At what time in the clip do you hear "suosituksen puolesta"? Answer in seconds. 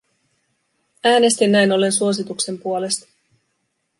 1.91-3.07